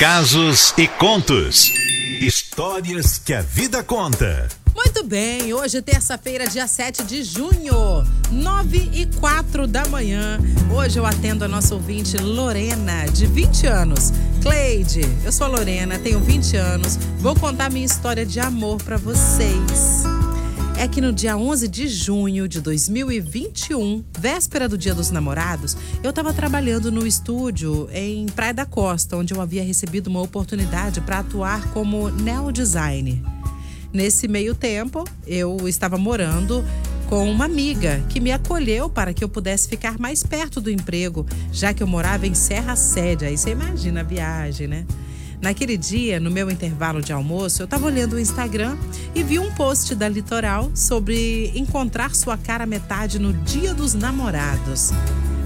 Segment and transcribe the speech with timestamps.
[0.00, 1.70] Casos e contos.
[2.22, 4.48] Histórias que a vida conta.
[4.74, 8.02] Muito bem, hoje é terça-feira, dia 7 de junho,
[8.32, 10.38] 9 e 4 da manhã.
[10.74, 14.10] Hoje eu atendo a nossa ouvinte Lorena, de 20 anos.
[14.40, 16.96] Cleide, eu sou a Lorena, tenho 20 anos.
[17.18, 20.19] Vou contar minha história de amor para vocês
[20.80, 26.08] é que no dia 11 de junho de 2021, véspera do Dia dos Namorados, eu
[26.08, 31.18] estava trabalhando no estúdio em Praia da Costa, onde eu havia recebido uma oportunidade para
[31.18, 33.20] atuar como neo designer.
[33.92, 36.64] Nesse meio tempo, eu estava morando
[37.10, 41.26] com uma amiga que me acolheu para que eu pudesse ficar mais perto do emprego,
[41.52, 43.26] já que eu morava em Serra Sede.
[43.26, 44.86] Aí você imagina a viagem, né?
[45.40, 48.76] Naquele dia, no meu intervalo de almoço, eu estava olhando o Instagram
[49.14, 54.90] e vi um post da Litoral sobre encontrar sua cara metade no Dia dos Namorados.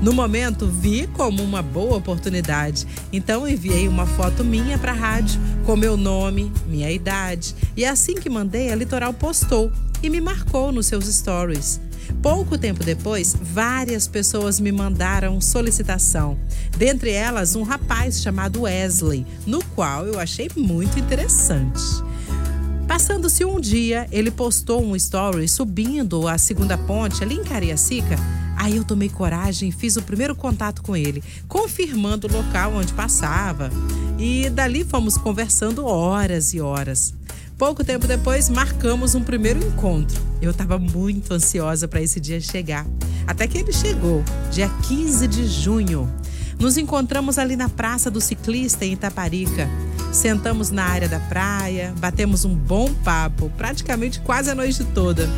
[0.00, 5.40] No momento, vi como uma boa oportunidade, então enviei uma foto minha para a rádio
[5.66, 10.72] com meu nome, minha idade, e assim que mandei, a Litoral postou e me marcou
[10.72, 11.80] nos seus stories.
[12.22, 16.38] Pouco tempo depois, várias pessoas me mandaram solicitação.
[16.76, 21.80] Dentre elas, um rapaz chamado Wesley, no qual eu achei muito interessante.
[22.86, 28.16] Passando-se um dia, ele postou um story subindo a segunda ponte ali em Cariacica.
[28.56, 32.92] Aí eu tomei coragem e fiz o primeiro contato com ele, confirmando o local onde
[32.92, 33.70] passava.
[34.18, 37.14] E dali fomos conversando horas e horas.
[37.60, 40.18] Pouco tempo depois, marcamos um primeiro encontro.
[40.40, 42.86] Eu estava muito ansiosa para esse dia chegar.
[43.26, 46.10] Até que ele chegou, dia 15 de junho.
[46.58, 49.68] Nos encontramos ali na Praça do Ciclista, em Itaparica.
[50.10, 55.28] Sentamos na área da praia, batemos um bom papo, praticamente quase a noite toda.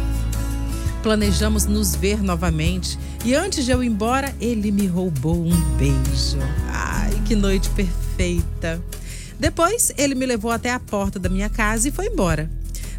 [1.03, 6.39] Planejamos nos ver novamente e antes de eu ir embora, ele me roubou um beijo.
[6.69, 8.81] Ai, que noite perfeita!
[9.43, 12.49] Depois, ele me levou até a porta da minha casa e foi embora.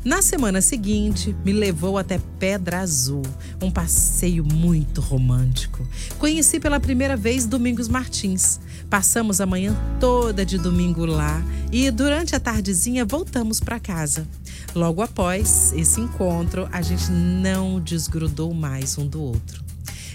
[0.04, 3.24] Na semana seguinte, me levou até Pedra Azul,
[3.62, 5.88] um passeio muito romântico.
[6.20, 8.60] Conheci pela primeira vez Domingos Martins.
[8.90, 14.28] Passamos a manhã toda de domingo lá e durante a tardezinha voltamos para casa.
[14.76, 19.64] Logo após esse encontro, a gente não desgrudou mais um do outro.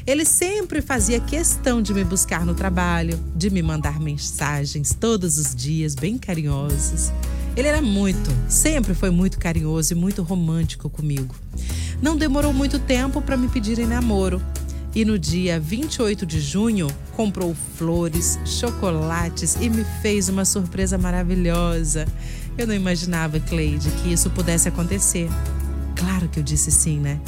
[0.08, 5.54] Ele sempre fazia questão de me buscar no trabalho, de me mandar mensagens todos os
[5.54, 7.12] dias, bem carinhosos.
[7.54, 11.34] Ele era muito, sempre foi muito carinhoso e muito romântico comigo.
[12.00, 14.40] Não demorou muito tempo para me pedir em namoro.
[14.94, 22.06] E no dia 28 de junho, comprou flores, chocolates e me fez uma surpresa maravilhosa.
[22.56, 25.28] Eu não imaginava, Cleide, que isso pudesse acontecer.
[25.94, 27.20] Claro que eu disse sim, né?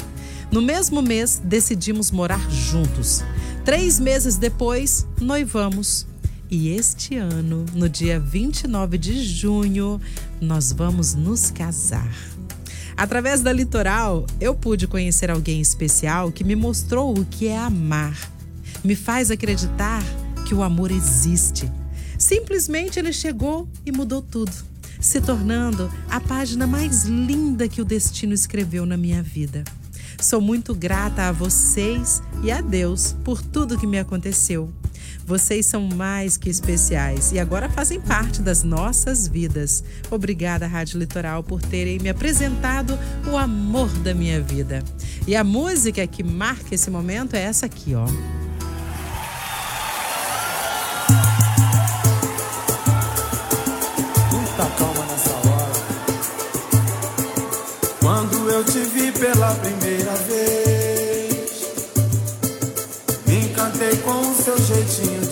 [0.51, 3.23] No mesmo mês, decidimos morar juntos.
[3.63, 6.05] Três meses depois, noivamos.
[6.49, 10.01] E este ano, no dia 29 de junho,
[10.41, 12.13] nós vamos nos casar.
[12.97, 18.29] Através da Litoral, eu pude conhecer alguém especial que me mostrou o que é amar.
[18.83, 20.03] Me faz acreditar
[20.45, 21.71] que o amor existe.
[22.17, 24.51] Simplesmente ele chegou e mudou tudo,
[24.99, 29.63] se tornando a página mais linda que o destino escreveu na minha vida.
[30.21, 34.71] Sou muito grata a vocês e a Deus por tudo que me aconteceu.
[35.25, 39.83] Vocês são mais que especiais e agora fazem parte das nossas vidas.
[40.11, 42.97] Obrigada, Rádio Litoral, por terem me apresentado
[43.31, 44.83] o amor da minha vida.
[45.25, 48.05] E a música que marca esse momento é essa aqui, ó.
[64.03, 65.30] Com o seu jeitinho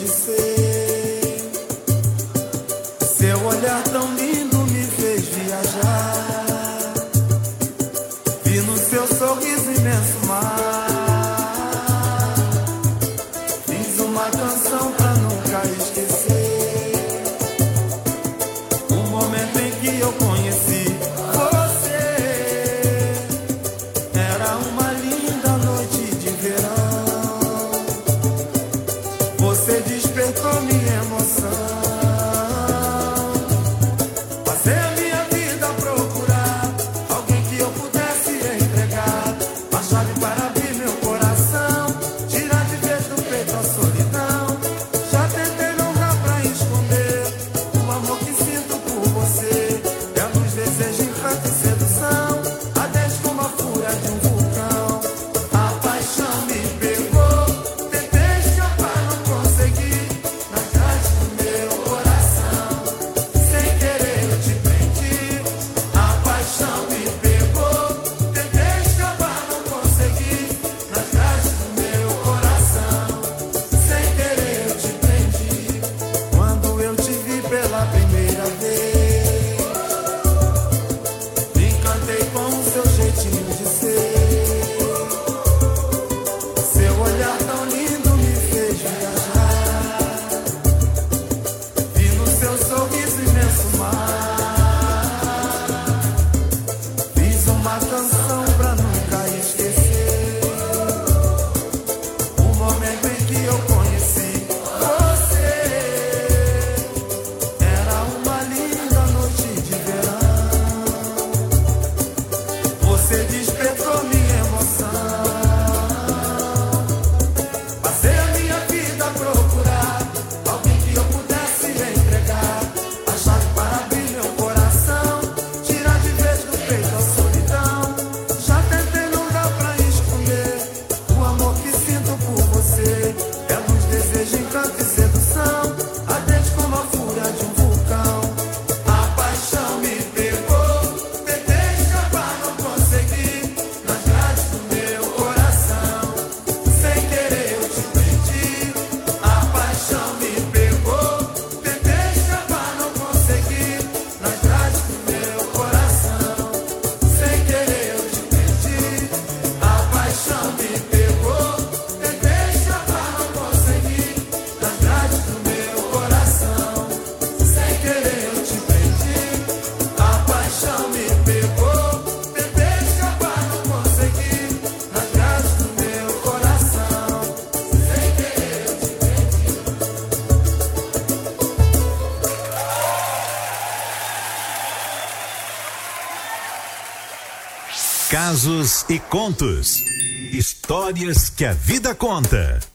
[188.40, 189.84] Casos e contos.
[190.32, 192.68] Histórias que a vida conta.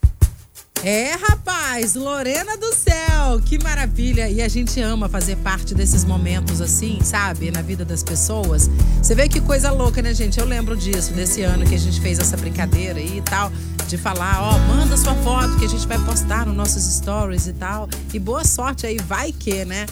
[0.86, 4.28] É, rapaz, Lorena do céu, que maravilha!
[4.28, 8.68] E a gente ama fazer parte desses momentos assim, sabe, na vida das pessoas.
[9.02, 10.38] Você vê que coisa louca, né, gente?
[10.38, 13.50] Eu lembro disso, desse ano que a gente fez essa brincadeira aí e tal,
[13.88, 17.54] de falar, ó, manda sua foto que a gente vai postar nos nossos stories e
[17.54, 17.88] tal.
[18.12, 19.86] E boa sorte aí, vai que, né?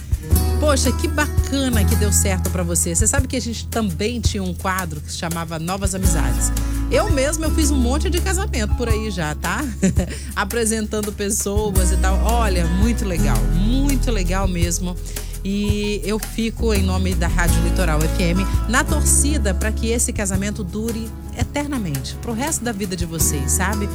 [0.60, 2.94] Poxa, que bacana que deu certo para você.
[2.94, 6.52] Você sabe que a gente também tinha um quadro que se chamava Novas Amizades.
[6.92, 9.64] Eu mesma eu fiz um monte de casamento por aí já, tá?
[10.36, 12.22] Apresentando pessoas e tal.
[12.22, 14.94] Olha, muito legal, muito legal mesmo.
[15.42, 20.62] E eu fico em nome da Rádio Litoral FM na torcida para que esse casamento
[20.62, 23.88] dure eternamente, pro resto da vida de vocês, sabe?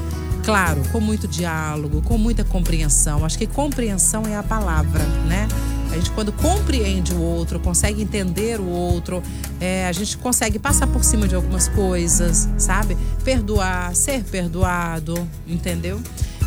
[0.43, 3.23] Claro, com muito diálogo, com muita compreensão.
[3.23, 5.47] Acho que compreensão é a palavra, né?
[5.91, 9.23] A gente, quando compreende o outro, consegue entender o outro,
[9.59, 12.97] é, a gente consegue passar por cima de algumas coisas, sabe?
[13.23, 15.15] Perdoar, ser perdoado,
[15.47, 15.99] entendeu?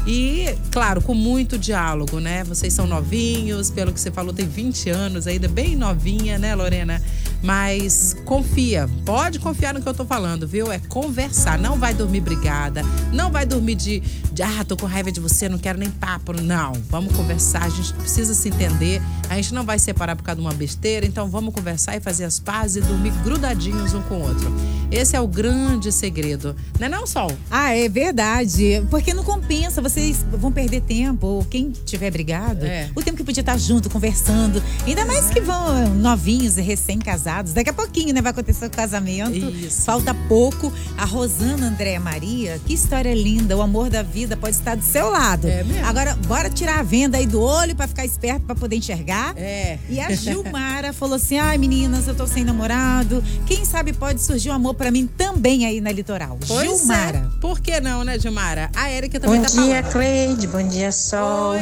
[0.07, 2.43] E, claro, com muito diálogo, né?
[2.45, 7.03] Vocês são novinhos, pelo que você falou, tem 20 anos, ainda bem novinha, né, Lorena?
[7.43, 10.71] Mas confia, pode confiar no que eu tô falando, viu?
[10.71, 12.83] É conversar, não vai dormir brigada,
[13.13, 14.01] não vai dormir de,
[14.33, 16.33] de ah, tô com raiva de você, não quero nem papo.
[16.33, 20.41] Não, vamos conversar, a gente precisa se entender, a gente não vai separar por causa
[20.41, 24.17] de uma besteira, então vamos conversar e fazer as pazes e dormir grudadinhos um com
[24.17, 24.53] o outro.
[24.91, 27.31] Esse é o grande segredo, não é não, Sol?
[27.51, 32.89] Ah, é verdade, porque não compensa, vocês vão perder tempo, ou quem tiver brigado, É.
[32.95, 37.71] o tempo que podia estar junto, conversando, ainda mais que vão novinhos e recém-casados, daqui
[37.71, 39.83] a pouquinho, né, vai acontecer o casamento, Isso.
[39.83, 40.73] falta pouco.
[40.97, 45.11] A Rosana Andréa Maria, que história linda, o amor da vida pode estar do seu
[45.11, 45.49] lado.
[45.49, 45.85] É mesmo.
[45.87, 49.35] Agora, bora tirar a venda aí do olho pra ficar esperto, pra poder enxergar.
[49.37, 49.79] É.
[49.89, 53.23] E a Gilmara falou assim: ai meninas, eu tô sem namorado.
[53.47, 56.39] Quem sabe pode surgir um amor pra mim também aí na litoral.
[56.47, 57.31] Pois Gilmara.
[57.37, 57.41] é.
[57.41, 58.71] Por que não, né, Gilmara?
[58.77, 59.80] A Érica também Bom tá dia, falando.
[59.83, 60.47] Cleide.
[60.47, 61.55] Bom dia, Sol.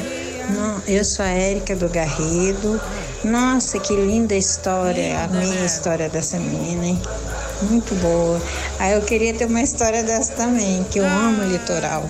[0.51, 2.81] Não, eu sou a Érica do Garrido.
[3.25, 5.25] Nossa, que linda história.
[5.25, 5.63] Amei né?
[5.63, 7.03] a história dessa menina, hein?
[7.63, 8.41] Muito boa.
[8.79, 12.09] Aí eu queria ter uma história dessa também, que eu amo o litoral.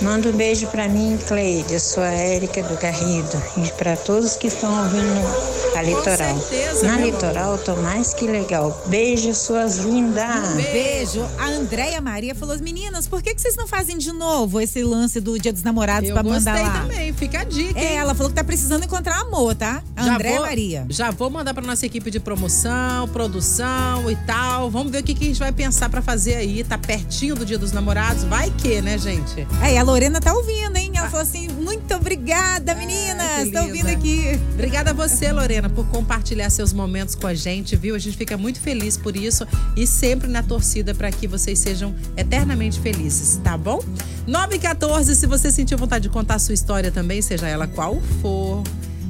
[0.00, 1.74] Manda um beijo pra mim, Cleide.
[1.74, 3.42] Eu sou a Érica do Garrido.
[3.56, 6.38] E pra todos que estão ouvindo a litoral.
[6.38, 8.80] certeza, Na litoral, tô mais que legal.
[8.86, 10.54] Beijo, suas lindas.
[10.72, 11.26] Beijo.
[11.36, 15.20] A Andréia Maria falou: meninas, por que, que vocês não fazem de novo esse lance
[15.20, 16.80] do Dia dos Namorados Eu gostei mandar lá?
[16.82, 17.78] também, fica a dica.
[17.78, 17.98] É, hein?
[17.98, 19.82] ela falou que tá precisando encontrar amor, tá?
[19.96, 20.86] Andréia Maria.
[20.88, 24.70] Já vou mandar pra nossa equipe de promoção, produção e tal.
[24.70, 26.62] Vamos ver o que, que a gente vai pensar pra fazer aí.
[26.62, 28.22] Tá pertinho do Dia dos Namorados.
[28.24, 29.46] Vai que, né, gente?
[29.60, 30.92] Aí a Lorena tá ouvindo, hein?
[30.94, 33.48] Ela falou assim: muito obrigada, meninas.
[33.48, 33.50] Ah.
[33.50, 34.38] Tô ouvindo aqui.
[34.52, 37.94] Obrigada a você, Lorena, por compartilhar seus momentos com a gente, viu?
[37.94, 41.94] A gente fica muito feliz por isso e sempre na torcida para que vocês sejam
[42.18, 43.82] eternamente felizes, tá bom?
[44.26, 47.66] 9 e 14, se você sentir vontade de contar a sua história também, seja ela
[47.66, 48.62] qual for,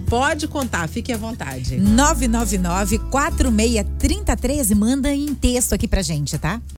[0.07, 1.77] pode contar, fique à vontade.
[1.77, 6.63] 999 463013 manda em texto aqui pra gente, tá?